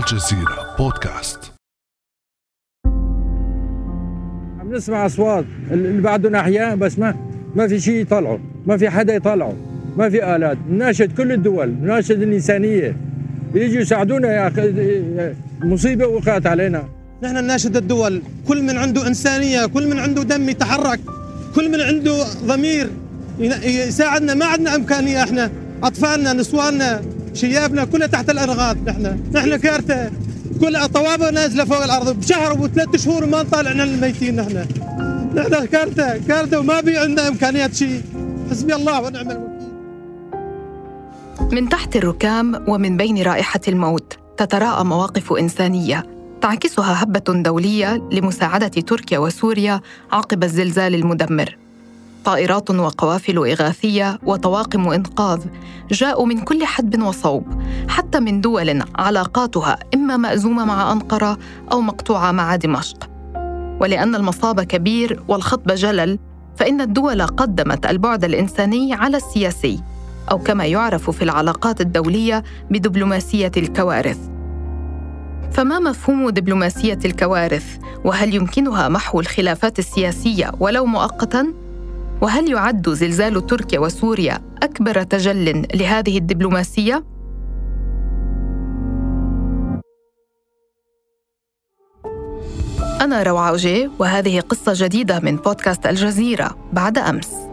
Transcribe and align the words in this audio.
الجزيرة 0.00 0.76
بودكاست. 0.78 1.52
عم 4.60 4.74
نسمع 4.74 5.06
أصوات. 5.06 5.44
اللي 5.70 6.02
بعدهم 6.02 6.34
أحياء 6.34 6.76
بس 6.76 6.98
ما 6.98 7.14
ما 7.54 7.68
في 7.68 7.80
شيء 7.80 7.94
يطلعوا. 7.94 8.38
ما 8.66 8.76
في 8.76 8.90
حدا 8.90 9.14
يطلعه 9.14 9.56
ما 9.96 10.10
في 10.10 10.36
آلات. 10.36 10.58
ناشد 10.68 11.16
كل 11.16 11.32
الدول. 11.32 11.74
ناشد 11.82 12.22
الإنسانية. 12.22 12.96
يجوا 13.54 13.80
يساعدونا 13.80 14.32
يا 14.32 14.48
أخي. 14.48 15.34
مصيبة 15.62 16.06
وقعت 16.06 16.46
علينا. 16.46 16.88
نحن 17.22 17.34
نناشد 17.34 17.76
الدول. 17.76 18.22
كل 18.48 18.62
من 18.62 18.76
عنده 18.76 19.06
إنسانية 19.06 19.66
كل 19.66 19.90
من 19.90 19.98
عنده 19.98 20.22
دم 20.22 20.48
يتحرك 20.48 21.00
كل 21.54 21.70
من 21.70 21.80
عنده 21.80 22.24
ضمير 22.46 22.90
يساعدنا. 23.62 24.34
ما 24.34 24.46
عندنا 24.46 24.74
إمكانية 24.74 25.22
إحنا. 25.22 25.50
أطفالنا 25.82 26.32
نسواننا. 26.32 27.02
شيابنا 27.34 27.84
كلها 27.84 28.06
تحت 28.06 28.30
الأرغاف 28.30 28.76
نحن 28.86 29.20
نحن 29.32 29.56
كارثة 29.56 30.10
كل 30.60 30.88
طوابة 30.88 31.30
نازلة 31.30 31.64
فوق 31.64 31.84
الأرض. 31.84 32.20
بشهر 32.20 32.60
وثلاث 32.60 33.04
شهور 33.04 33.26
ما 33.26 33.42
نطالعنا 33.42 33.84
الميتين 33.84 34.36
نحن. 34.36 34.66
نحن 35.34 35.66
كارثة 35.66 36.18
كارثة 36.28 36.58
وما 36.58 36.82
في 36.82 36.98
عندنا 36.98 37.28
إمكانيات 37.28 37.74
شيء. 37.74 38.02
حسبي 38.50 38.74
الله 38.74 39.00
ونعم 39.02 39.30
الوكيل. 39.30 39.50
من 41.52 41.68
تحت 41.68 41.96
الركام 41.96 42.64
ومن 42.68 42.96
بين 42.96 43.22
رائحة 43.22 43.60
الموت 43.68 44.18
تتراءى 44.36 44.84
مواقف 44.84 45.32
إنسانية 45.32 46.06
تعكسها 46.40 47.02
هبة 47.02 47.42
دولية 47.42 48.08
لمساعدة 48.12 48.68
تركيا 48.68 49.18
وسوريا 49.18 49.80
عقب 50.12 50.44
الزلزال 50.44 50.94
المدمر. 50.94 51.56
طائرات 52.24 52.70
وقوافل 52.70 53.38
إغاثية 53.38 54.18
وطواقم 54.22 54.88
إنقاذ 54.88 55.40
جاءوا 55.90 56.26
من 56.26 56.40
كل 56.40 56.64
حدب 56.64 57.02
وصوب، 57.02 57.44
حتى 57.88 58.20
من 58.20 58.40
دول 58.40 58.82
علاقاتها 58.94 59.78
إما 59.94 60.16
مأزومة 60.16 60.64
مع 60.64 60.92
أنقرة 60.92 61.38
أو 61.72 61.80
مقطوعة 61.80 62.32
مع 62.32 62.56
دمشق. 62.56 63.10
ولأن 63.80 64.14
المصاب 64.14 64.60
كبير 64.60 65.22
والخطب 65.28 65.72
جلل، 65.72 66.18
فإن 66.56 66.80
الدول 66.80 67.22
قدمت 67.22 67.86
البعد 67.86 68.24
الإنساني 68.24 68.94
على 68.94 69.16
السياسي، 69.16 69.80
أو 70.30 70.38
كما 70.38 70.64
يعرف 70.64 71.10
في 71.10 71.22
العلاقات 71.22 71.80
الدولية 71.80 72.44
بدبلوماسية 72.70 73.52
الكوارث. 73.56 74.18
فما 75.52 75.78
مفهوم 75.78 76.30
دبلوماسية 76.30 76.98
الكوارث؟ 77.04 77.78
وهل 78.04 78.34
يمكنها 78.34 78.88
محو 78.88 79.20
الخلافات 79.20 79.78
السياسية 79.78 80.52
ولو 80.60 80.86
مؤقتاً؟ 80.86 81.46
وهل 82.22 82.52
يعد 82.52 82.90
زلزال 82.90 83.46
تركيا 83.46 83.78
وسوريا 83.78 84.38
أكبر 84.62 85.02
تجل 85.02 85.66
لهذه 85.74 86.18
الدبلوماسية؟ 86.18 87.04
أنا 93.00 93.22
روعة 93.22 93.48
أوجي 93.48 93.90
وهذه 93.98 94.40
قصة 94.40 94.72
جديدة 94.76 95.20
من 95.20 95.36
بودكاست 95.36 95.86
الجزيرة 95.86 96.68
بعد 96.72 96.98
أمس 96.98 97.49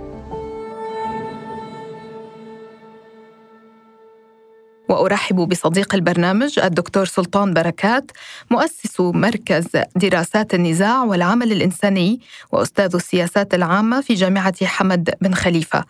وأرحب 4.90 5.36
بصديق 5.36 5.96
البرنامج 5.96 6.60
الدكتور 6.60 7.06
سلطان 7.06 7.54
بركات 7.54 8.12
مؤسس 8.52 9.00
مركز 9.00 9.68
دراسات 9.96 10.54
النزاع 10.54 11.04
والعمل 11.04 11.52
الإنساني 11.52 12.20
وأستاذ 12.52 12.96
السياسات 12.96 13.54
العامة 13.54 14.02
في 14.02 14.14
جامعة 14.14 14.66
حمد 14.66 15.14
بن 15.22 15.34
خليفة. 15.34 15.84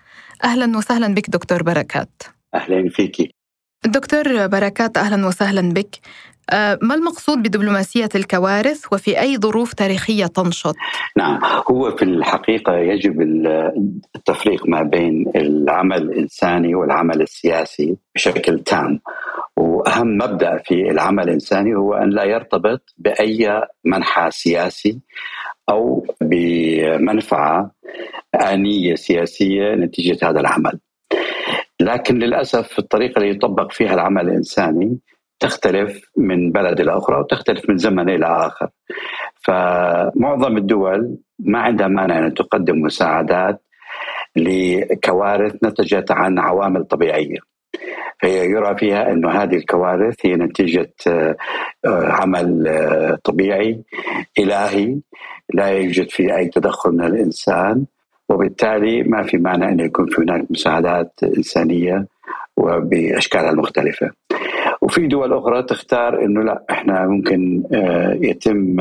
أهلا 0.44 0.78
وسهلا 0.78 1.14
بك 1.14 1.30
دكتور 1.30 1.64
بركات. 1.64 2.24
أهلا 2.54 2.90
فيكي 2.90 3.32
دكتور 3.86 4.48
بركات 4.48 4.98
أهلا 4.98 5.28
وسهلا 5.28 5.74
بك. 5.74 5.96
آه، 6.50 6.80
ما 6.82 6.96
المقصود 6.96 7.38
بدبلوماسية 7.38 8.10
الكوارث؟ 8.16 8.94
وفي 8.94 9.20
أي 9.20 9.38
ظروف 9.38 9.74
تاريخية 9.74 10.26
تنشط؟ 10.26 10.76
نعم 11.18 11.40
هو 11.72 11.92
في 11.92 12.04
الحقيقة 12.04 12.78
يجب 12.78 13.22
التفريق 14.16 14.68
ما 14.68 14.84
بين 14.84 15.32
العمل 15.36 16.02
الإنساني 16.02 16.76
والعمل 16.76 17.22
السياسي 17.22 17.98
بشكل 18.16 18.60
تام. 18.60 19.00
وأهم 19.58 20.18
مبدأ 20.18 20.58
في 20.58 20.74
العمل 20.92 21.24
الإنساني 21.24 21.76
هو 21.76 21.94
أن 21.94 22.10
لا 22.10 22.24
يرتبط 22.24 22.94
بأي 22.98 23.62
منحى 23.86 24.32
سياسي 24.32 25.00
أو 25.70 26.06
بمنفعة 26.22 27.72
آنية 28.36 28.96
سياسية 28.96 29.76
نتيجة 29.76 30.30
هذا 30.30 30.40
العمل. 30.40 30.80
لكن 31.80 32.20
للأسف 32.20 32.80
الطريقة 32.80 33.20
اللي 33.20 33.30
يطبق 33.30 33.72
فيها 33.72 33.94
العمل 33.94 34.30
الإنساني 34.30 34.98
تختلف 35.40 36.02
من 36.18 36.52
بلد 36.52 36.80
إلى 36.80 36.98
أخرى 36.98 37.20
وتختلف 37.20 37.70
من 37.70 37.78
زمن 37.78 38.10
إلى 38.10 38.26
آخر. 38.26 38.70
فمعظم 39.42 40.58
الدول 40.58 41.18
ما 41.40 41.60
عندها 41.60 41.88
مانع 41.88 42.18
أن 42.26 42.34
تقدم 42.34 42.82
مساعدات 42.82 43.62
لكوارث 44.36 45.56
نتجت 45.64 46.12
عن 46.12 46.40
عوامل 46.40 46.84
طبيعية. 46.84 47.38
فهي 48.22 48.46
يرى 48.50 48.78
فيها 48.78 49.12
انه 49.12 49.30
هذه 49.30 49.56
الكوارث 49.56 50.16
هي 50.26 50.36
نتيجة 50.36 50.94
عمل 51.86 52.68
طبيعي 53.24 53.84
إلهي 54.40 54.98
لا 55.54 55.68
يوجد 55.68 56.10
فيه 56.10 56.36
أي 56.36 56.48
تدخل 56.48 56.92
من 56.92 57.06
الإنسان 57.06 57.86
وبالتالي 58.30 59.04
ما 59.04 59.24
في 59.24 59.38
مانع 59.38 59.70
أن 59.70 59.80
يكون 59.80 60.06
في 60.06 60.22
هناك 60.22 60.52
مساعدات 60.52 61.14
إنسانية 61.24 62.08
وبأشكالها 62.58 63.50
المختلفة. 63.50 64.12
وفي 64.88 65.08
دول 65.08 65.34
أخرى 65.34 65.64
تختار 65.64 66.26
إنه 66.26 66.44
لا 66.44 66.64
إحنا 66.70 67.08
ممكن 67.08 67.64
يتم 68.22 68.76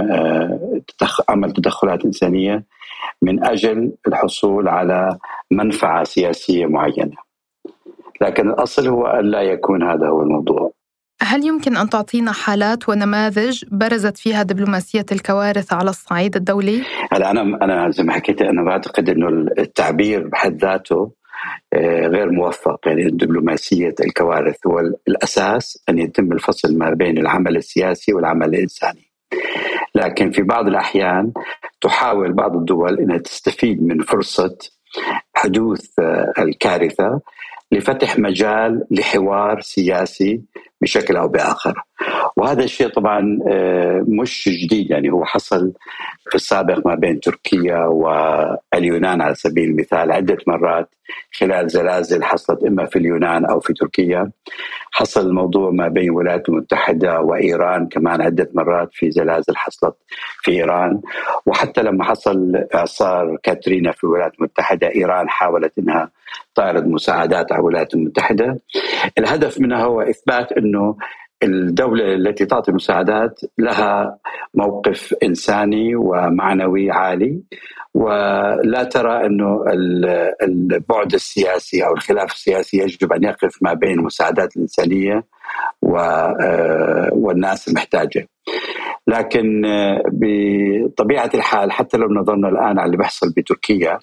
عمل 1.29 1.53
تدخلات 1.53 2.05
إنسانية 2.05 2.65
من 3.23 3.45
أجل 3.45 3.93
الحصول 4.09 4.69
على 4.69 5.19
منفعة 5.51 6.05
سياسية 6.05 6.67
معينة. 6.67 7.17
لكن 8.21 8.49
الأصل 8.51 8.89
هو 8.89 9.07
أن 9.07 9.25
لا 9.25 9.43
يكون 9.43 9.83
هذا 9.83 10.09
هو 10.09 10.23
الموضوع. 10.23 10.73
هل 11.23 11.47
يمكن 11.47 11.77
أن 11.77 11.89
تعطينا 11.89 12.33
حالات 12.33 12.89
ونماذج 12.89 13.65
برزت 13.73 14.19
فيها 14.19 14.43
دبلوماسية 14.43 15.07
الكوارث 15.13 15.73
على 15.73 15.91
الصعيد 15.91 16.37
الدولي؟ 16.37 16.83
هلا 17.13 17.31
أنا 17.31 17.41
أنا 17.41 17.91
زي 17.91 18.03
ما 18.03 18.13
حكيت 18.13 18.43
أنا 18.43 18.63
بعتقد 18.63 19.09
إنه 19.09 19.29
التعبير 19.59 20.29
بحد 20.29 20.57
ذاته 20.57 21.13
غير 22.09 22.31
موفق. 22.31 22.81
يعني 22.87 23.11
دبلوماسية 23.11 23.95
الكوارث 24.01 24.67
هو 24.67 24.79
الأساس 25.09 25.85
أن 25.89 25.99
يتم 25.99 26.33
الفصل 26.33 26.79
ما 26.79 26.91
بين 26.91 27.19
العمل 27.19 27.57
السياسي 27.57 28.13
والعمل 28.13 28.49
الإنساني. 28.49 29.11
لكن 29.95 30.31
في 30.31 30.43
بعض 30.43 30.67
الأحيان 30.67 31.33
تحاول 31.81 32.33
بعض 32.33 32.57
الدول 32.57 32.99
أنها 32.99 33.19
تستفيد 33.19 33.83
من 33.83 34.03
فرصة 34.03 34.57
حدوث 35.35 35.87
الكارثة 36.39 37.21
لفتح 37.73 38.19
مجال 38.19 38.85
لحوار 38.91 39.61
سياسي 39.61 40.43
بشكل 40.81 41.17
أو 41.17 41.29
بآخر. 41.29 41.75
وهذا 42.37 42.65
الشيء 42.65 42.89
طبعا 42.89 43.39
مش 44.09 44.49
جديد. 44.49 44.91
يعني 44.91 45.11
هو 45.13 45.25
حصل 45.25 45.73
في 46.31 46.35
السابق 46.35 46.87
ما 46.87 46.95
بين 46.95 47.21
تركيا 47.21 47.79
واليونان 47.79 49.21
على 49.21 49.35
سبيل 49.35 49.71
المثال 49.71 50.13
عدة 50.13 50.39
مرات. 50.47 50.89
خلال 51.33 51.69
زلازل 51.69 52.25
حصلت 52.25 52.65
إما 52.65 52.87
في 52.87 52.99
اليونان 52.99 53.45
أو 53.45 53.61
في 53.61 53.73
تركيا. 53.73 54.31
حصل 54.93 55.27
الموضوع 55.27 55.71
ما 55.71 55.89
بين 55.89 56.05
الولايات 56.05 56.49
المتحدة 56.49 57.21
وإيران 57.21 57.89
كمان 57.89 58.23
عدة 58.23 58.51
مرات 58.55 58.89
في 58.93 59.11
زلازل 59.11 59.57
حصلت 59.57 59.95
في 60.43 60.51
إيران. 60.51 61.01
وحتى 61.47 61.83
لما 61.83 62.05
حصل 62.05 62.67
إعصار 62.75 63.37
كاترينا 63.43 63.93
في 63.93 64.05
الولايات 64.05 64.33
المتحدة 64.39 64.89
إيران 64.95 65.29
حاولت 65.29 65.79
إنها 65.79 66.11
تعرض 66.55 66.87
مساعدات 66.87 67.53
على 67.53 67.61
الولايات 67.61 67.95
المتحدة. 67.95 68.59
الهدف 69.19 69.61
منها 69.61 69.85
هو 69.85 70.01
إثبات 70.01 70.53
إنه 70.53 70.97
الدولة 71.43 72.15
التي 72.15 72.47
تعطي 72.47 72.73
مساعدات 72.73 73.41
لها 73.59 74.19
موقف 74.55 75.15
إنساني 75.23 75.97
ومعنوي 75.97 76.91
عالي 76.91 77.43
ولا 77.95 78.85
ترى 78.85 79.27
أنه 79.27 79.65
البعد 80.43 81.15
السياسي 81.15 81.87
أو 81.87 81.95
الخلاف 81.95 82.33
السياسي 82.33 82.77
يجب 82.77 83.13
أن 83.13 83.25
يقف 83.25 83.63
ما 83.63 83.75
بين 83.75 83.99
المساعدات 83.99 84.57
الإنسانية 84.57 85.25
والناس 87.13 87.69
المحتاجة. 87.69 88.29
لكن 89.07 89.63
بطبيعة 90.13 91.31
الحال 91.35 91.73
حتى 91.73 91.97
لو 91.97 92.09
نظرنا 92.09 92.49
الآن 92.49 92.79
على 92.79 92.85
اللي 92.85 92.97
بيحصل 92.97 93.33
بتركيا 93.37 93.99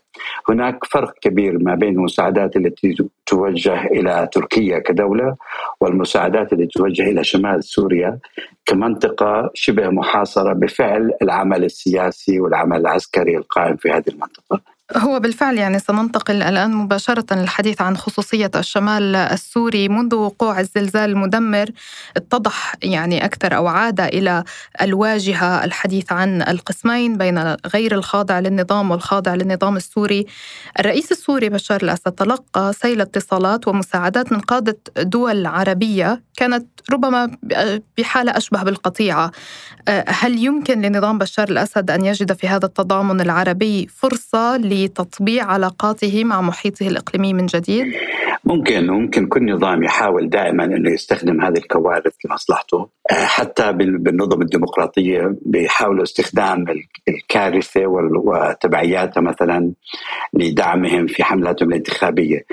هناك 0.50 0.86
فرق 0.86 1.14
كبير 1.22 1.58
ما 1.64 1.76
بين 1.76 1.94
المساعدات 1.94 2.56
التي 2.56 2.96
توجه 3.26 3.86
إلى 3.86 4.30
تركيا 4.32 4.80
كدولة 4.80 5.36
والمساعدات 5.82 6.54
التي 6.54 6.68
توجه 6.68 7.04
إلى 7.04 7.24
شمال 7.24 7.64
سوريا 7.64 8.20
كمنطقة 8.66 9.50
شبه 9.54 9.90
محاصرة 9.90 10.54
بفعل 10.54 11.12
العمل 11.22 11.64
السياسي 11.64 12.40
والعمل 12.40 12.80
العسكري 12.80 13.38
القائم 13.38 13.76
في 13.76 13.92
هذه 13.92 14.10
المنطقة. 14.10 14.73
هو 14.98 15.20
بالفعل 15.20 15.58
يعني 15.58 15.80
سننتقل 15.80 16.44
الآن 16.44 16.74
مباشرة 16.74 17.26
للحديث 17.36 17.82
عن 17.82 17.98
خصوصية 17.98 18.52
الشمال 18.56 19.16
السوري 19.16 19.90
منذ 19.90 20.16
وقوع 20.16 20.60
الزلزال 20.60 21.10
المدمر. 21.10 21.70
اتضح 22.18 22.76
يعني 22.84 23.26
أكثر 23.26 23.56
أو 23.56 23.68
عاد 23.68 24.02
إلى 24.02 24.44
الواجهة 24.82 25.64
الحديث 25.64 26.12
عن 26.12 26.42
القسمين 26.42 27.18
بين 27.18 27.56
غير 27.74 27.96
الخاضع 27.96 28.40
للنظام 28.40 28.92
والخاضع 28.92 29.36
للنظام 29.36 29.78
السوري. 29.78 30.26
الرئيس 30.80 31.12
السوري 31.12 31.50
بشار 31.50 31.84
الأسد 31.84 32.12
تلقى 32.12 32.74
سيل 32.74 33.02
اتصالات 33.02 33.68
ومساعدات 33.68 34.32
من 34.32 34.40
قادة 34.40 34.78
دول 34.98 35.46
عربية 35.46 36.22
كانت 36.38 36.66
ربما 36.92 37.38
بحالة 37.98 38.38
أشبه 38.38 38.64
بالقطيعة. 38.64 39.32
هل 40.08 40.44
يمكن 40.44 40.82
لنظام 40.82 41.18
بشار 41.18 41.50
الأسد 41.50 41.92
أن 41.92 42.06
يجد 42.06 42.34
في 42.34 42.48
هذا 42.48 42.66
التضامن 42.66 43.22
العربي 43.22 43.88
فرصة 43.88 44.58
لتطبيع 44.74 45.46
علاقاته 45.46 46.24
مع 46.24 46.42
محيطه 46.42 46.88
الإقليمي 46.88 47.34
من 47.34 47.46
جديد؟ 47.46 47.86
ممكن 48.46 48.88
ممكن 48.88 49.28
كل 49.28 49.52
نظام 49.52 49.84
يحاول 49.84 50.30
دائما 50.30 50.64
إنه 50.64 50.92
يستخدم 50.92 51.42
هذه 51.42 51.58
الكوارث 51.58 52.14
لمصلحته 52.26 52.88
حتى 53.14 53.72
بالنظم 53.74 54.42
الديمقراطية 54.42 55.36
بيحاولوا 55.46 56.04
استخدام 56.04 56.66
الكارثة 57.08 57.82
وتبعياتها 57.88 59.22
مثلا 59.22 59.72
لدعمهم 60.34 61.08
في 61.08 61.24
حملاتهم 61.24 61.70
الانتخابية 61.70 62.46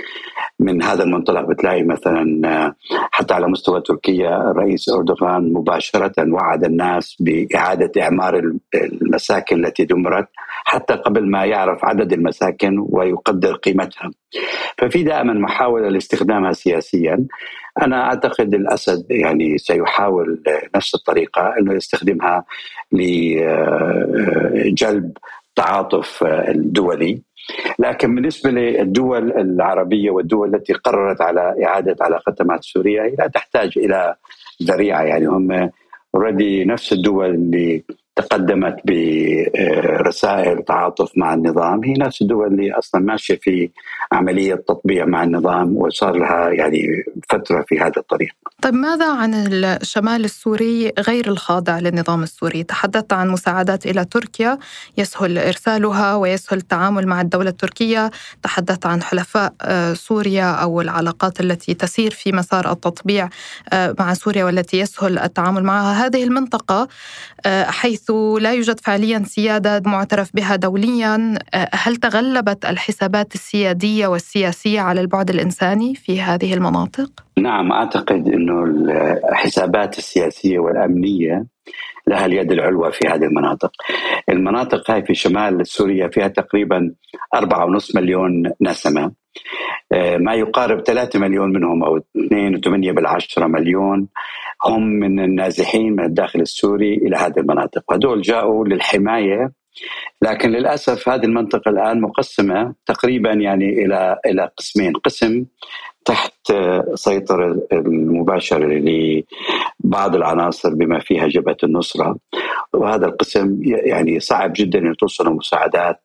من 0.61 0.83
هذا 0.83 1.03
المنطلق 1.03 1.41
بتلاقي 1.41 1.83
مثلا 1.83 2.75
حتى 2.91 3.35
على 3.35 3.49
مستوى 3.49 3.81
تركيا 3.81 4.51
الرئيس 4.51 4.89
أردوغان 4.89 5.53
مباشرة 5.53 6.33
وعد 6.33 6.65
الناس 6.65 7.17
بإعادة 7.21 8.03
إعمار 8.03 8.43
المساكن 8.75 9.65
التي 9.65 9.85
دمرت 9.85 10.29
حتى 10.65 10.95
قبل 10.95 11.31
ما 11.31 11.45
يعرف 11.45 11.85
عدد 11.85 12.13
المساكن 12.13 12.87
ويقدر 12.89 13.55
قيمتها. 13.55 14.11
ففي 14.79 15.03
دائما 15.03 15.33
محاولة 15.33 15.89
لاستخدامها 15.89 16.53
سياسيا 16.53 17.27
أنا 17.81 18.05
أعتقد 18.05 18.55
الأسد 18.55 19.07
يعني 19.11 19.59
سيحاول 19.59 20.43
نفس 20.77 20.95
الطريقة 20.95 21.55
إنه 21.59 21.75
يستخدمها 21.75 22.45
لجلب 24.63 25.13
تعاطف 25.57 26.25
الدولي. 26.25 27.23
لكن 27.79 28.15
بالنسبة 28.15 28.51
للدول 28.51 29.33
العربية 29.33 30.11
والدول 30.11 30.55
التي 30.55 30.73
قررت 30.73 31.21
على 31.21 31.55
إعادة 31.65 31.97
علاقتها 32.01 32.45
مع 32.45 32.59
سوريا 32.61 33.03
هي 33.03 33.15
لا 33.19 33.27
تحتاج 33.27 33.79
إلى 33.79 34.15
ذريعة. 34.63 35.03
يعني 35.03 35.27
هم 35.27 35.71
اوريدي 36.15 36.65
نفس 36.65 36.93
الدول 36.93 37.31
اللي 37.31 37.85
تقدمت 38.21 38.77
برسائل 38.85 40.65
تعاطف 40.65 41.11
مع 41.17 41.35
النظام 41.35 41.85
هي 41.85 41.93
نفس 41.93 42.23
الدول 42.23 42.47
اللي 42.47 42.73
أصلا 42.73 43.01
ماشية 43.01 43.39
في 43.43 43.71
عملية 44.13 44.55
تطبيع 44.55 45.05
مع 45.05 45.25
النظام 45.25 45.77
وصار 45.77 46.17
لها 46.17 46.51
يعني 46.51 47.05
فترة 47.31 47.65
في 47.69 47.81
هذا 47.81 47.93
الطريق. 47.97 48.33
طيب 48.63 48.75
ماذا 48.75 49.13
عن 49.13 49.35
الشمال 49.35 50.25
السوري 50.25 50.93
غير 50.99 51.29
الخاضع 51.29 51.79
للنظام 51.79 52.23
السوري؟ 52.23 52.63
تحدثت 52.63 53.13
عن 53.13 53.29
مساعدات 53.29 53.87
إلى 53.87 54.05
تركيا 54.05 54.59
يسهل 54.99 55.39
إرسالها 55.39 56.15
ويسهل 56.15 56.59
التعامل 56.59 57.07
مع 57.07 57.21
الدولة 57.21 57.51
التركية، 57.51 58.11
تحدثت 58.43 58.87
عن 58.87 59.03
حلفاء 59.03 59.53
سوريا 59.95 60.51
أو 60.53 60.81
العلاقات 60.81 61.41
التي 61.41 61.75
تسير 61.75 62.11
في 62.11 62.33
مسار 62.33 62.73
التطبيع 62.73 63.29
مع 63.73 64.15
سوريا 64.15 64.45
والتي 64.45 64.79
يسهل 64.79 65.19
التعامل 65.19 65.65
معها، 65.65 66.07
هذه 66.07 66.25
المنطقة 66.25 66.89
آه، 67.47 67.65
حيث 68.11 68.43
لا 68.43 68.53
يوجد 68.53 68.81
فعليا 68.81 69.23
سيادة 69.25 69.83
معترف 69.87 70.31
بها 70.35 70.57
دوليا 70.57 71.39
هل 71.73 71.97
تغلبت 71.97 72.65
الحسابات 72.65 73.35
السيادية 73.35 74.07
والسياسية 74.07 74.81
على 74.81 75.01
البعد 75.01 75.31
الإنساني 75.31 75.95
في 75.95 76.21
هذه 76.21 76.55
المناطق؟ 76.55 77.11
نعم 77.39 77.73
أعتقد 77.73 78.29
إنه 78.29 78.65
الحسابات 79.33 79.99
السياسية 79.99 80.59
والأمنية 80.59 81.47
لها 82.07 82.27
اليد 82.27 82.53
العلوى 82.53 82.93
في 82.93 83.09
هذه 83.09 83.25
المناطق. 83.25 83.71
المناطق 84.29 84.91
هاي 84.91 85.03
في 85.03 85.15
شمال 85.15 85.67
سوريا 85.67 86.09
فيها 86.09 86.29
تقريبا 86.29 86.95
4.5 87.37 87.97
مليون 87.97 88.53
نسمة. 88.61 89.13
ما 90.19 90.35
يقارب 90.35 90.81
3 90.81 91.19
مليون 91.19 91.53
منهم 91.53 91.85
أو 91.85 91.99
2.8 91.99 92.03
بالعشرة 92.67 93.47
مليون 93.47 94.09
هم 94.65 94.83
من 94.83 95.21
النازحين 95.21 95.93
من 95.93 96.05
الداخل 96.05 96.41
السوري 96.41 96.95
إلى 96.95 97.17
هذه 97.17 97.39
المناطق. 97.39 97.85
وهدول 97.89 98.23
جاءوا 98.23 98.65
للحماية 98.65 99.53
لكن 100.23 100.51
للأسف 100.51 101.09
هذه 101.09 101.25
المنطقة 101.25 101.69
الآن 101.69 102.01
مقسمة 102.01 102.75
تقريبا 102.87 103.33
يعني 103.33 103.85
إلى 103.85 104.19
إلى 104.27 104.51
قسمين. 104.57 104.93
قسم 104.93 105.45
تحت 106.05 106.53
سيطرة 106.95 107.67
المباشرة 107.73 108.67
لبعض 109.85 110.15
العناصر 110.15 110.75
بما 110.75 110.99
فيها 110.99 111.27
جبهة 111.29 111.57
النصرة. 111.65 112.17
وهذا 112.73 113.07
القسم 113.07 113.59
يعني 113.63 114.21
صعب 114.21 114.53
جدا 114.57 114.79
أن 114.79 114.97
توصل 114.97 115.29
المساعدات 115.29 116.01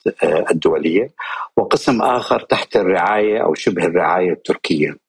الدولية. 0.51 1.11
وقسم 1.57 2.01
آخر 2.01 2.39
تحت 2.39 2.75
الرعاية 2.75 3.43
أو 3.43 3.53
شبه 3.53 3.85
الرعاية 3.85 4.31
التركية. 4.31 5.04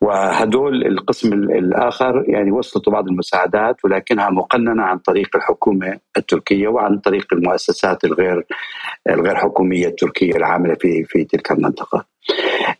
وهدول 0.00 0.86
القسم 0.86 1.32
الآخر 1.32 2.24
يعني 2.28 2.50
وصلت 2.50 2.88
بعض 2.88 3.08
المساعدات 3.08 3.84
ولكنها 3.84 4.30
مقننة 4.30 4.82
عن 4.82 4.98
طريق 4.98 5.36
الحكومة 5.36 5.98
التركية 6.16 6.68
وعن 6.68 6.98
طريق 6.98 7.26
المؤسسات 7.32 8.04
الغير 8.04 8.46
الغير 9.08 9.36
حكومية 9.36 9.86
التركية 9.86 10.36
العاملة 10.36 10.74
في 10.74 11.04
في 11.04 11.24
تلك 11.24 11.52
المنطقة. 11.52 12.04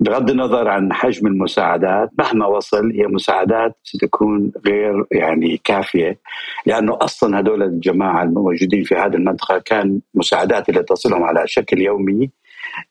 بغض 0.00 0.31
النظر 0.31 0.69
عن 0.69 0.93
حجم 0.93 1.26
المساعدات 1.26 2.11
مهما 2.19 2.47
وصل 2.47 2.93
هي 2.93 3.06
مساعدات 3.06 3.76
ستكون 3.82 4.53
غير 4.67 5.05
يعني 5.12 5.61
كافية 5.65 6.19
لأنه 6.67 6.99
أصلا 7.00 7.41
هدول 7.41 7.62
الجماعة 7.62 8.23
الموجودين 8.23 8.82
في 8.82 8.94
هذه 8.94 9.15
المنطقة 9.15 9.59
كان 9.59 10.00
مساعدات 10.15 10.69
اللي 10.69 10.82
تصلهم 10.82 11.23
على 11.23 11.43
شكل 11.47 11.81
يومي 11.81 12.31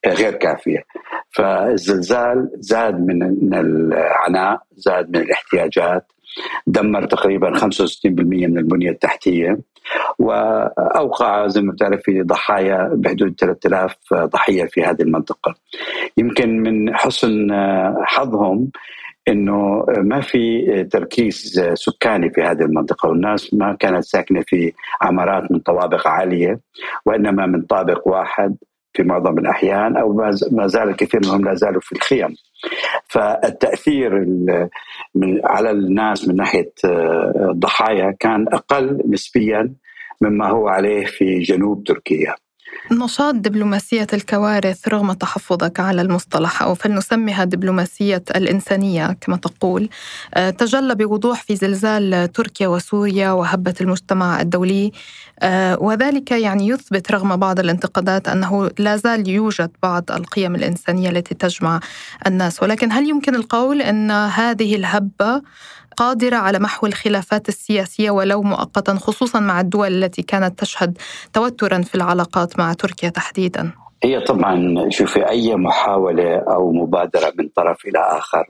غير 0.06 0.32
كافية 0.34 0.84
فالزلزال 1.32 2.50
زاد 2.56 3.00
من 3.00 3.54
العناء 3.54 4.62
زاد 4.76 5.10
من 5.10 5.22
الاحتياجات 5.22 6.12
دمر 6.68 7.06
تقريبا 7.06 7.60
65% 7.60 7.66
من 8.06 8.58
البنية 8.58 8.90
التحتية 8.90 9.60
وأوقع 10.20 11.48
زي 11.48 11.62
ما 11.62 11.72
بتعرفي 11.72 12.22
ضحايا 12.22 12.90
بحدود 12.94 13.36
3000 13.40 13.96
ضحية 14.14 14.66
في 14.66 14.84
هذه 14.84 15.02
المنطقة. 15.02 15.56
يمكن 16.18 16.60
من 16.60 16.96
حسن 16.96 17.48
حظهم 18.04 18.72
إنه 19.28 19.86
ما 19.98 20.22
في 20.22 20.64
تركيز 20.84 21.62
سكاني 21.74 22.30
في 22.30 22.42
هذه 22.42 22.62
المنطقة 22.62 23.10
والناس 23.10 23.54
ما 23.54 23.76
كانت 23.80 24.04
ساكنة 24.04 24.42
في 24.48 24.74
عمارات 25.02 25.52
من 25.52 25.60
طوابق 25.60 26.08
عالية 26.08 26.60
وإنما 27.06 27.46
من 27.46 27.62
طابق 27.62 28.08
واحد 28.08 28.56
في 28.94 29.04
معظم 29.04 29.38
الأحيان 29.38 29.98
أو 29.98 30.14
ما 30.52 30.68
زال 30.68 30.90
الكثير 30.90 31.20
منهم 31.24 31.46
لا 31.46 31.54
زالوا 31.54 31.82
في 31.82 31.92
الخيم. 31.92 32.36
فالتأثير 33.08 34.26
على 35.44 35.72
الناس 35.72 36.28
من 36.28 36.36
ناحية 36.36 36.72
الضحايا 37.50 38.08
آه، 38.08 38.16
كان 38.20 38.46
أقل 38.54 39.02
نسبيا 39.10 39.74
مما 40.22 40.50
هو 40.50 40.68
عليه 40.68 41.06
في 41.06 41.40
جنوب 41.40 41.84
تركيا. 41.84 42.36
نشاط 42.92 43.36
دبلوماسية 43.36 44.08
الكوارث 44.14 44.88
رغم 44.88 45.14
تحفظك 45.14 45.80
على 45.80 46.02
المصطلح 46.02 46.62
أو 46.62 46.76
فلنسميها 46.76 47.44
دبلوماسية 47.44 48.24
الإنسانية 48.36 49.18
كما 49.22 49.38
تقول 49.38 49.90
آه، 50.34 50.50
تجلى 50.50 50.96
بوضوح 50.96 51.44
في 51.44 51.56
زلزال 51.56 52.32
تركيا 52.32 52.68
وسوريا 52.68 53.32
وهبة 53.32 53.74
المجتمع 53.82 54.42
الدولي. 54.42 54.92
آه، 55.40 55.80
وذلك 55.80 56.32
يعني 56.32 56.68
يثبت 56.68 57.12
رغم 57.12 57.36
بعض 57.36 57.60
الانتقادات 57.60 58.28
أنه 58.28 58.70
لا 58.80 58.96
زال 58.96 59.30
يوجد 59.30 59.72
بعض 59.84 60.12
القيم 60.12 60.56
الإنسانية 60.56 61.10
التي 61.10 61.36
تجمع 61.36 61.80
الناس. 62.28 62.64
ولكن 62.64 62.92
هل 62.92 63.10
يمكن 63.10 63.36
القول 63.36 63.82
أن 63.82 64.12
هذه 64.12 64.76
الهبة 64.76 65.42
قادرة 65.98 66.36
على 66.36 66.60
محو 66.60 66.88
الخلافات 66.88 67.50
السياسية 67.50 68.12
ولو 68.12 68.42
مؤقتا 68.42 68.94
خصوصا 68.96 69.40
مع 69.40 69.60
الدول 69.60 70.04
التي 70.04 70.22
كانت 70.22 70.60
تشهد 70.60 70.98
توترا 71.34 71.82
في 71.82 71.96
العلاقات 71.96 72.60
مع 72.60 72.74
تركيا 72.74 73.10
تحديدا. 73.10 73.72
هي 74.04 74.20
طبعا 74.20 74.90
شوفي 74.90 75.30
أي 75.30 75.56
محاولة 75.56 76.36
أو 76.36 76.72
مبادرة 76.72 77.34
من 77.40 77.48
طرف 77.56 77.86
إلى 77.86 78.00
آخر 78.00 78.50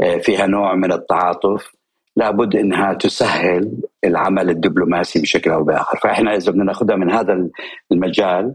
آه، 0.00 0.16
فيها 0.16 0.46
نوع 0.46 0.74
من 0.74 0.92
التعاطف 0.92 1.72
لابد 2.16 2.56
إنها 2.56 2.92
تسهل 2.94 3.72
العمل 4.04 4.50
الدبلوماسي 4.50 5.22
بشكل 5.22 5.50
أو 5.50 5.64
بآخر، 5.64 5.98
فإحنا 5.98 6.36
إذا 6.36 6.50
بدنا 6.50 6.64
ناخذها 6.64 6.96
من 6.96 7.10
هذا 7.10 7.48
المجال 7.92 8.54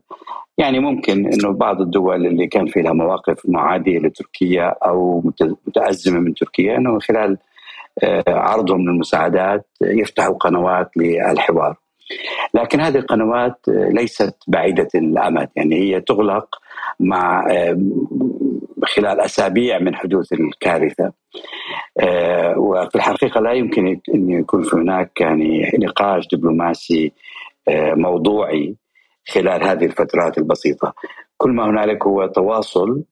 يعني 0.58 0.80
ممكن 0.80 1.34
إنه 1.34 1.52
بعض 1.52 1.82
الدول 1.82 2.26
اللي 2.26 2.48
كان 2.48 2.68
في 2.68 2.82
لها 2.82 2.94
مواقف 2.94 3.42
معادية 3.46 4.00
لتركيا 4.00 4.76
أو 4.86 5.24
متأزمة 5.68 6.20
من 6.20 6.34
تركيا 6.34 6.78
إنه 6.78 7.00
خلال 7.00 7.38
عرضهم 8.28 8.82
للمساعدات 8.82 9.68
يفتحوا 9.82 10.36
قنوات 10.36 10.90
للحوار. 10.98 11.76
لكن 12.54 12.82
هذه 12.82 12.98
القنوات 12.98 13.56
ليست 13.68 14.36
بعيدة 14.48 14.88
الامد 14.96 15.50
يعني 15.56 15.76
هي 15.76 16.02
تغلق 16.02 16.56
مع 17.00 17.48
خلال 18.84 19.22
أسابيع 19.22 19.80
من 19.80 19.96
حدوث 19.96 20.34
الكارثة. 20.34 21.12
وفي 22.58 22.96
الحقيقة 22.96 23.42
لا 23.42 23.52
يمكن 23.52 24.00
أن 24.16 24.30
يكون 24.30 24.66
هناك 24.74 25.22
يعني 25.22 25.72
نقاش 25.80 26.28
دبلوماسي 26.34 27.12
موضوعي 27.96 28.76
خلال 29.28 29.64
هذه 29.64 29.86
الفترات 29.86 30.38
البسيطة. 30.38 30.94
كل 31.38 31.52
ما 31.52 31.70
هنالك 31.70 32.08
هو 32.08 32.26
تواصل 32.26 33.04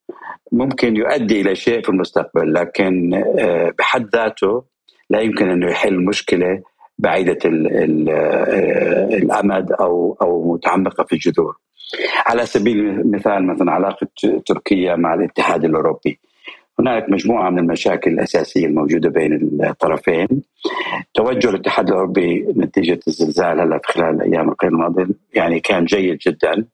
ممكن 0.51 0.96
يؤدي 0.96 1.42
إلى 1.42 1.56
شيء 1.56 1.82
في 1.82 1.89
المستقبل 1.89 2.54
لكن 2.54 3.13
آه، 3.39 3.74
بحد 3.80 4.10
ذاته 4.15 4.63
لا 5.10 5.20
يمكن 5.20 5.50
أنه 5.50 5.72
يحل 5.72 6.06
مشكلة 6.06 6.62
بعيدة 6.98 7.40
آه، 7.46 9.04
الأمد 9.06 9.72
أو 9.72 10.18
أو 10.22 10.54
متعمقة 10.54 11.04
في 11.04 11.14
الجذور. 11.14 11.56
على 12.26 12.46
سبيل 12.46 12.80
المثال 12.80 13.48
مثلا 13.48 13.72
علاقة 13.72 14.08
تركيا 14.46 14.96
مع 14.96 15.14
الاتحاد 15.14 15.66
الأوروبي. 15.66 16.20
هناك 16.80 17.10
مجموعة 17.10 17.50
من 17.50 17.60
المشاكل 17.60 18.12
الأساسية 18.12 18.66
الموجودة 18.66 19.10
بين 19.10 19.60
الطرفين. 19.64 20.28
توجه 21.14 21.50
الاتحاد 21.50 21.88
الأوروبي 21.88 22.46
نتيجة 22.58 23.00
الزلزال 23.08 23.62
هلا 23.62 23.80
في 23.84 23.94
خلال 23.94 24.16
الأيام 24.16 24.50
القليله 24.50 24.76
الماضيه 24.76 25.08
يعني 25.34 25.60
كان 25.60 25.86
جيد 25.86 26.18
جدا. 26.28 26.66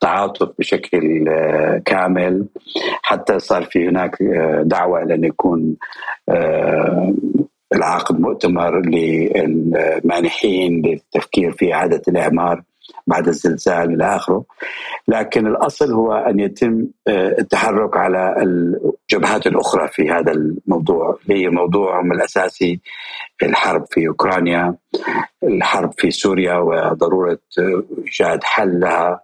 تعاطف 0.00 0.48
بشكل 0.58 1.24
آه، 1.28 1.82
كامل 1.84 2.46
حتى 3.02 3.38
صار 3.38 3.62
في 3.62 3.88
هناك 3.88 4.22
آه، 4.22 4.62
دعوة 4.62 5.02
إلى 5.02 5.14
أن 5.14 5.24
يكون 5.24 5.76
العقد 7.74 8.20
مؤتمر 8.20 8.80
للمانحين 8.86 10.82
للتفكير 10.86 11.52
في 11.52 11.74
إعادة 11.74 12.02
الإعمار 12.08 12.62
بعد 13.06 13.28
الزلزال 13.28 13.94
إلى 13.94 14.16
آخره. 14.16 14.44
لكن 15.08 15.46
الأصل 15.46 15.92
هو 15.92 16.12
أن 16.12 16.40
يتم 16.40 16.86
التحرك 17.08 17.96
على 17.96 18.34
الجبهات 18.42 19.46
الأخرى 19.46 19.88
في 19.88 20.10
هذا 20.10 20.32
الموضوع. 20.32 21.18
هي 21.30 21.48
موضوعهم 21.48 22.12
الأساسي 22.12 22.80
الحرب 23.42 23.84
في 23.90 24.08
أوكرانيا 24.08 24.74
الحرب 25.42 25.92
في 25.98 26.10
سوريا 26.10 26.54
وضرورة 26.54 27.38
إيجاد 27.98 28.44
حل 28.44 28.80
لها 28.80 29.20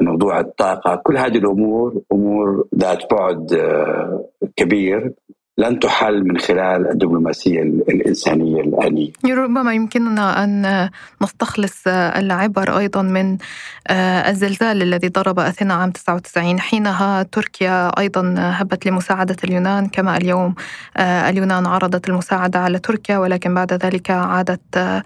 موضوع 0.00 0.40
الطاقة. 0.40 0.96
كل 0.96 1.18
هذه 1.18 1.38
الأمور 1.38 2.02
أمور 2.12 2.66
ذات 2.74 3.02
بعد 3.12 3.52
آه، 3.52 4.24
كبير. 4.56 5.12
لن 5.58 5.78
تحل 5.78 6.24
من 6.24 6.38
خلال 6.38 6.90
الدبلوماسية 6.90 7.62
الإنسانية 7.62 8.60
الآنية. 8.60 9.10
ربما 9.24 9.72
يمكننا 9.74 10.44
أن 10.44 10.90
نستخلص 11.22 11.82
العبر 11.86 12.78
أيضا 12.78 13.02
من 13.02 13.38
آه، 13.88 14.30
الزلزال 14.30 14.82
الذي 14.82 15.08
ضرب 15.08 15.38
أثينا 15.38 15.74
عام 15.74 15.90
99 15.90 16.60
حينها. 16.60 17.22
تركيا 17.22 17.98
أيضا 17.98 18.34
هبت 18.38 18.86
لمساعدة 18.86 19.36
اليونان 19.44 19.86
كما 19.88 20.16
اليوم 20.16 20.54
آه، 20.96 21.28
اليونان 21.30 21.66
عرضت 21.66 22.08
المساعدة 22.08 22.58
على 22.58 22.78
تركيا 22.78 23.18
ولكن 23.18 23.54
بعد 23.54 23.72
ذلك 23.72 24.10
عادت 24.10 24.76
آه، 24.76 25.02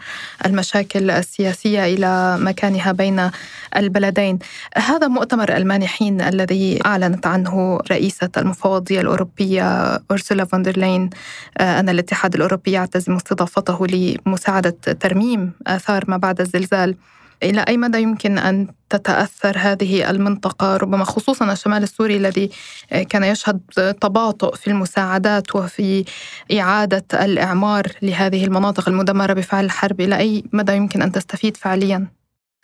المشاكل 0.46 1.10
السياسية 1.10 1.84
إلى 1.84 2.38
مكانها 2.40 2.92
بين 2.92 3.30
البلدين. 3.76 4.38
هذا 4.76 5.08
مؤتمر 5.08 5.56
المانحين 5.56 6.20
الذي 6.20 6.78
أعلنت 6.86 7.26
عنه 7.26 7.78
رئيسة 7.90 8.30
المفوضية 8.36 9.00
الأوروبية 9.00 10.00
أرسولا 10.10 10.39
أورسولا 10.40 10.44
فوندرلاين 10.44 11.10
آه، 11.58 11.80
أن 11.80 11.88
الاتحاد 11.88 12.34
الأوروبي 12.34 12.72
يعتزم 12.72 13.14
استضافته 13.16 13.86
لمساعدة 13.86 14.76
ترميم 15.00 15.52
آثار 15.66 16.04
ما 16.08 16.16
بعد 16.16 16.40
الزلزال. 16.40 16.96
إلى 17.42 17.64
أي 17.68 17.76
مدى 17.76 18.02
يمكن 18.02 18.38
أن 18.38 18.68
تتأثر 18.90 19.54
هذه 19.58 20.10
المنطقة؟ 20.10 20.76
ربما 20.76 21.04
خصوصا 21.04 21.52
الشمال 21.52 21.82
السوري 21.82 22.16
الذي 22.16 22.50
آه، 22.92 23.02
كان 23.02 23.24
يشهد 23.24 23.60
تباطؤ 24.00 24.54
في 24.54 24.68
المساعدات 24.68 25.56
وفي 25.56 26.04
إعادة 26.52 27.04
الإعمار 27.24 27.86
لهذه 28.02 28.44
المناطق 28.44 28.88
المدمرة 28.88 29.32
بفعل 29.32 29.64
الحرب. 29.64 30.00
إلى 30.00 30.18
أي 30.18 30.44
مدى 30.52 30.72
يمكن 30.72 31.02
أن 31.02 31.12
تستفيد 31.12 31.56
فعليا؟ 31.56 32.06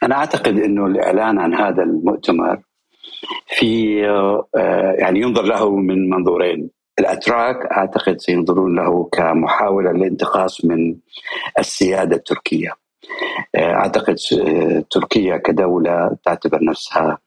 أنا 0.02 0.14
أعتقد 0.14 0.58
أنه 0.58 0.86
الإعلان 0.86 1.38
عن 1.38 1.54
هذا 1.54 1.82
المؤتمر 1.82 2.58
في 3.58 4.00
آه، 4.08 4.94
يعني 4.98 5.20
ينظر 5.20 5.42
له 5.42 5.76
من 5.76 6.10
منظورين. 6.10 6.75
الأتراك 6.98 7.56
أعتقد 7.66 8.18
سينظرون 8.18 8.76
له 8.76 9.04
كمحاولة 9.12 9.92
للانتقاص 9.92 10.64
من 10.64 10.96
السيادة 11.58 12.16
التركية. 12.16 12.72
أعتقد 13.56 14.16
تركيا 14.90 15.36
كدولة 15.36 16.16
تعتبر 16.24 16.64
نفسها 16.64 17.18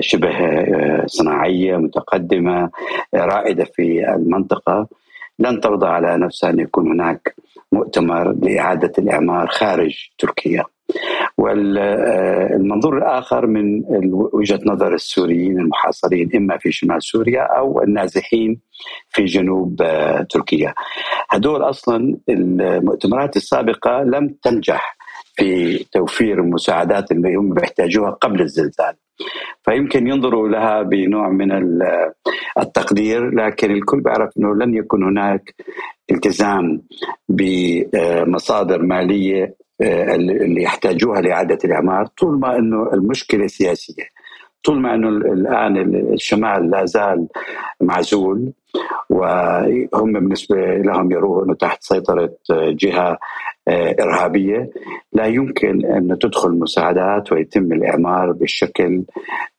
شبه 0.00 0.36
صناعية 1.06 1.76
متقدمة 1.76 2.70
رائدة 3.14 3.64
في 3.64 4.14
المنطقة 4.14 4.88
لن 5.38 5.60
ترضى 5.60 5.86
على 5.86 6.16
نفسها 6.18 6.50
أن 6.50 6.58
يكون 6.58 6.90
هناك 6.90 7.34
مؤتمر 7.72 8.32
لإعادة 8.32 8.92
الإعمار 8.98 9.46
خارج 9.46 10.08
تركيا. 10.18 10.64
والمنظور 11.46 12.98
الآخر 12.98 13.46
من 13.46 13.82
وجهة 14.32 14.60
نظر 14.66 14.94
السوريين 14.94 15.60
المحاصرين 15.60 16.30
إما 16.36 16.58
في 16.58 16.72
شمال 16.72 17.02
سوريا 17.02 17.42
أو 17.42 17.82
النازحين 17.82 18.60
في 19.10 19.24
جنوب 19.24 19.82
آه، 19.82 20.22
تركيا. 20.30 20.74
هدول 21.30 21.62
أصلا 21.62 22.16
المؤتمرات 22.28 23.36
السابقة 23.36 24.02
لم 24.02 24.34
تنجح 24.42 24.96
في 25.34 25.78
توفير 25.92 26.40
المساعدات 26.40 27.12
اللي 27.12 27.34
هم 27.34 27.54
بيحتاجوها 27.54 28.10
قبل 28.10 28.40
الزلزال. 28.42 28.94
فيمكن 29.64 30.06
ينظروا 30.06 30.48
لها 30.48 30.82
بنوع 30.82 31.28
من 31.28 31.52
التقدير 32.58 33.30
لكن 33.30 33.70
الكل 33.70 34.00
بيعرف 34.00 34.30
إنه 34.38 34.54
لن 34.54 34.74
يكون 34.74 35.04
هناك 35.04 35.54
التزام 36.10 36.82
بمصادر 37.28 38.82
مالية 38.82 39.44
آه، 39.44 39.65
اللي 39.80 40.62
يحتاجوها 40.62 41.20
لإعادة 41.20 41.58
الإعمار 41.64 42.06
طول 42.06 42.38
ما 42.40 42.58
إنه 42.58 42.92
المشكلة 42.92 43.46
سياسية 43.46 44.04
طول 44.64 44.80
ما 44.80 44.94
إنه 44.94 45.08
الآن 45.08 45.76
الشمال 46.12 46.70
لا 46.70 46.84
زال 46.84 47.26
معزول 47.80 48.52
وهم 49.10 50.12
بالنسبة 50.12 50.56
لهم 50.76 51.12
يروه 51.12 51.44
إنه 51.44 51.54
تحت 51.54 51.82
سيطرة 51.82 52.36
جهة 52.50 53.18
آه، 53.68 53.96
إرهابية 54.00 54.70
لا 55.12 55.26
يمكن 55.26 55.86
ان 55.86 56.18
تدخل 56.18 56.50
مساعدات 56.50 57.32
ويتم 57.32 57.72
الإعمار 57.72 58.32
بالشكل 58.32 59.04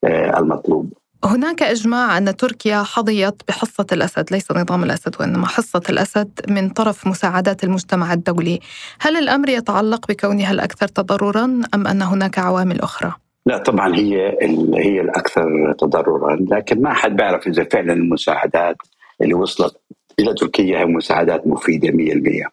آه، 0.03 0.39
المطلوب. 0.39 0.93
هناك 1.25 1.63
إجماع 1.63 2.17
أن 2.17 2.35
تركيا 2.35 2.83
حظيت 2.83 3.33
بحصة 3.47 3.85
الأسد 3.91 4.31
ليس 4.31 4.51
نظام 4.51 4.83
الأسد 4.83 5.15
وإنما 5.19 5.47
حصة 5.47 5.81
الأسد 5.89 6.29
من 6.49 6.69
طرف 6.69 7.07
مساعدات 7.07 7.63
المجتمع 7.63 8.13
الدولي، 8.13 8.59
هل 8.99 9.17
الأمر 9.17 9.49
يتعلق 9.49 10.07
بكونها 10.07 10.51
الأكثر 10.51 10.87
تضررا 10.87 11.45
أم 11.73 11.87
أن 11.87 12.01
هناك 12.01 12.39
عوامل 12.39 12.81
أخرى؟ 12.81 13.13
لا 13.45 13.57
طبعا 13.57 13.95
هي 13.95 14.37
هي 14.73 15.01
الأكثر 15.01 15.73
تضررا 15.79 16.37
لكن 16.51 16.81
ما 16.81 16.93
حد 16.93 17.15
بيعرف 17.15 17.47
إذا 17.47 17.63
فعلا 17.63 17.93
المساعدات 17.93 18.75
اللي 19.21 19.33
وصلت 19.33 19.77
إلى 20.19 20.33
تركيا 20.33 20.79
هي 20.79 20.85
مساعدات 20.85 21.47
مفيدة 21.47 21.89
100%. 21.89 22.49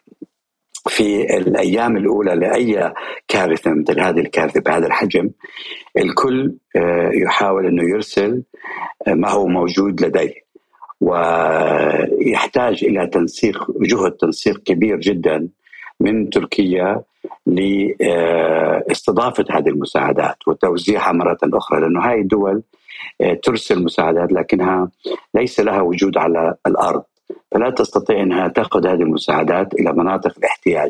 في 0.87 1.37
الأيام 1.37 1.97
الأولى 1.97 2.35
لأي 2.35 2.93
كارثة 3.27 3.71
مثل 3.71 3.99
هذه 3.99 4.19
الكارثة 4.19 4.61
بهذا 4.61 4.87
الحجم 4.87 5.29
الكل 5.97 6.55
آه، 6.75 7.09
يحاول 7.13 7.65
إنه 7.65 7.83
يرسل 7.83 8.43
آه، 9.07 9.13
ما 9.13 9.29
هو 9.29 9.47
موجود 9.47 10.01
لديه. 10.01 10.45
ويحتاج 11.01 12.83
إلى 12.83 13.07
تنسيق 13.07 13.71
جهد 13.81 14.11
تنسيق 14.11 14.63
كبير 14.63 14.99
جدا 14.99 15.47
من 15.99 16.29
تركيا 16.29 17.03
لاستضافه 17.45 19.45
هذه 19.51 19.69
المساعدات 19.69 20.47
وتوزيعها 20.47 21.11
مرة 21.11 21.37
أخرى 21.43 21.81
لأنه 21.81 22.09
هاي 22.09 22.21
الدول 22.21 22.63
آه، 23.21 23.33
ترسل 23.43 23.83
مساعدات 23.83 24.31
لكنها 24.31 24.89
ليس 25.33 25.59
لها 25.59 25.81
وجود 25.81 26.17
على 26.17 26.55
الأرض. 26.67 27.03
فلا 27.55 27.69
تستطيع 27.69 28.21
إنها 28.21 28.47
تأخذ 28.47 28.87
هذه 28.87 29.01
المساعدات 29.01 29.73
إلى 29.73 29.93
مناطق 29.93 30.33
الاحتياج. 30.37 30.89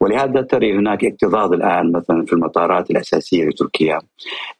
ولهذا 0.00 0.42
ترى 0.42 0.78
هناك 0.78 1.04
اكتظاظ 1.04 1.52
الآن 1.52 1.92
مثلا 1.92 2.24
في 2.26 2.32
المطارات 2.32 2.90
الأساسية 2.90 3.44
لتركيا 3.44 3.98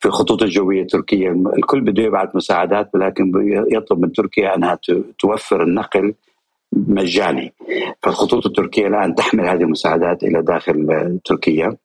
في 0.01 0.07
الخطوط 0.07 0.43
الجوية 0.43 0.83
التركيه 0.83 1.31
الكل 1.31 1.81
بده 1.81 2.03
يبعث 2.03 2.37
مساعدات 2.37 2.91
ولكن 2.95 3.33
يطلب 3.73 4.01
من 4.01 4.13
تركيا 4.13 4.55
أنها 4.55 4.79
توفر 5.19 5.63
النقل 5.63 6.15
مجاني. 6.89 7.55
فالخطوط 8.03 8.47
التركية 8.47 8.87
الآن 8.87 9.15
تحمل 9.15 9.49
هذه 9.49 9.63
المساعدات 9.63 10.23
إلى 10.23 10.43
داخل 10.43 10.87
تركيا 11.25 11.77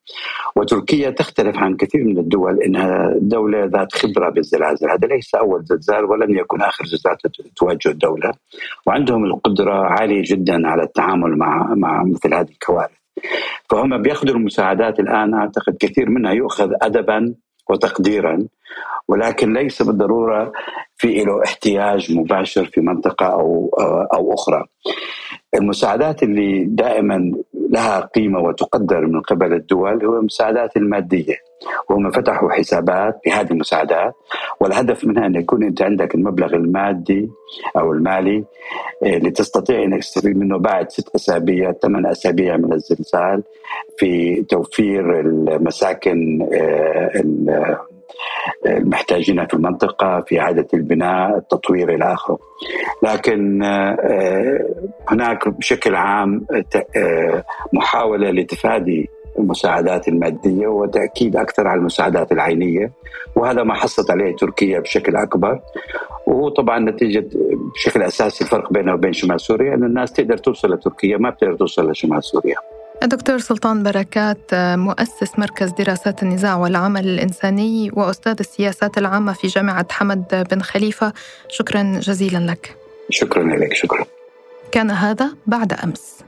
وتركيا 0.56 1.10
تختلف 1.10 1.58
عن 1.58 1.76
كثير 1.76 2.04
من 2.04 2.18
الدول 2.18 2.64
إنها 2.64 3.14
دولة 3.22 3.66
ذات 3.66 3.94
خبرة 3.94 4.30
بالزلازل. 4.30 4.90
هذا 4.90 5.08
ليس 5.08 5.36
أول 5.36 5.64
زلزال 5.64 6.06
ولن 6.06 6.38
يكون 6.38 6.62
آخر 6.62 6.86
زلزال 6.86 7.18
تواجه 7.56 7.90
الدولة 7.90 8.32
وعندهم 8.86 9.26
القدرة 9.26 9.74
عالية 9.74 10.24
جدا 10.26 10.68
على 10.68 10.84
التعامل 10.84 11.38
مع 11.38 11.74
مع 11.76 12.04
مثل 12.04 12.34
هذه 12.34 12.50
الكوارث. 12.50 13.00
فهم 13.70 14.02
بياخذوا 14.02 14.36
المساعدات 14.36 15.00
الآن 15.00 15.34
أعتقد 15.34 15.78
كثير 15.80 16.10
منها 16.10 16.32
يؤخذ 16.32 16.72
ادبا 16.82 17.36
وتقديرا 17.70 18.48
ولكن 19.08 19.54
ليس 19.54 19.82
بالضرورة 19.82 20.52
في 20.98 21.24
له 21.24 21.44
احتياج 21.44 22.18
مباشر 22.18 22.66
في 22.66 22.82
منطقة 22.82 23.26
أو 23.26 23.70
أو 24.14 24.34
أخرى. 24.34 24.66
المساعدات 25.56 26.24
اللي 26.24 26.66
دائما 26.66 27.32
لها 27.70 28.00
قيمة 28.00 28.40
وتقدر 28.40 29.06
من 29.06 29.22
قبل 29.22 29.54
الدول 29.54 30.06
هو 30.06 30.20
المساعدات 30.20 30.78
المادية 30.78 31.36
وهم 31.90 32.12
فتحوا 32.12 32.52
حسابات 32.52 33.20
بهذه 33.26 33.52
المساعدات 33.52 34.14
والهدف 34.62 35.06
منها 35.06 35.26
أن 35.26 35.36
يكون 35.36 35.64
أنت 35.64 35.82
عندك 35.82 36.16
المبلغ 36.16 36.54
المادي 36.56 37.30
أو 37.78 37.94
المالي 37.94 38.46
اللي 39.04 39.32
تستطيع 39.32 39.84
انك 39.84 40.00
تستفيد 40.00 40.38
منه 40.38 40.58
بعد 40.58 40.92
ست 40.92 41.16
أسابيع 41.16 41.72
ثمان 41.72 42.06
أسابيع 42.06 42.58
من 42.58 42.74
الزلزال 42.74 43.44
في 43.98 44.42
توفير 44.50 45.20
المساكن 45.20 46.40
المحتاجينها 48.66 49.46
في 49.46 49.54
المنطقة 49.54 50.22
في 50.22 50.40
إعادة 50.40 50.68
البناء 50.74 51.38
التطوير 51.38 51.96
إلى 51.96 52.14
آخره 52.14 52.38
لكن 53.04 53.64
آه، 53.64 54.66
هناك 55.08 55.48
بشكل 55.48 55.96
عام 55.96 56.46
آه، 56.96 57.44
محاولة 57.74 58.32
لتفادي 58.32 59.10
المساعدات 59.40 60.08
المادية 60.08 60.68
وتأكيد 60.68 61.36
أكثر 61.36 61.68
على 61.68 61.80
المساعدات 61.80 62.32
العينية 62.32 62.92
وهذا 63.36 63.64
ما 63.64 63.74
حصلت 63.74 64.12
عليه 64.12 64.36
تركيا 64.36 64.80
بشكل 64.80 65.16
أكبر 65.16 65.60
وهو 66.28 66.50
طبعا 66.50 66.80
نتيجة 66.80 67.30
بشكل 67.76 68.04
أساسي 68.04 68.44
الفرق 68.44 68.74
بينه 68.74 68.94
وبين 68.94 69.14
شمال 69.14 69.42
سوريا 69.42 69.74
أن 69.74 69.84
الناس 69.84 70.14
تقدر 70.14 70.38
توصل 70.38 70.74
لتركيا 70.74 71.18
ما 71.18 71.30
بتقدر 71.30 71.56
توصل 71.56 71.92
لشمال 71.92 72.24
سوريا. 72.24 72.56
الدكتور 73.04 73.40
سلطان 73.40 73.84
بركات 73.84 74.54
مؤسس 74.54 75.40
مركز 75.40 75.72
دراسات 75.72 76.24
النزاع 76.24 76.56
والعمل 76.56 77.08
الإنساني 77.08 77.92
وأستاذ 77.94 78.36
السياسات 78.40 78.98
العامة 78.98 79.34
في 79.34 79.48
جامعة 79.48 79.88
حمد 79.92 80.48
بن 80.52 80.62
خليفة. 80.62 81.14
شكرا 81.50 82.00
جزيلا 82.00 82.52
لك. 82.52 82.76
شكرا 83.10 83.44
لك 83.44 83.74
شكرا. 83.74 84.06
كان 84.72 84.92
هذا 84.92 85.30
بعد 85.48 85.74
أمس. 85.74 86.20